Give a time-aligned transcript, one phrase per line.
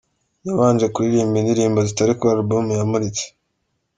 [0.47, 3.23] Yabanje kuririmba indirimbo zitari kuri album yamuritse.